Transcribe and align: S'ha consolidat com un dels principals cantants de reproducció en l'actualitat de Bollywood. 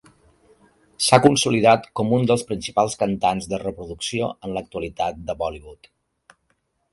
S'ha 1.07 1.19
consolidat 1.25 1.85
com 1.99 2.15
un 2.17 2.25
dels 2.31 2.45
principals 2.53 2.95
cantants 3.03 3.49
de 3.53 3.61
reproducció 3.65 4.31
en 4.49 4.57
l'actualitat 4.57 5.21
de 5.29 5.37
Bollywood. 5.45 5.93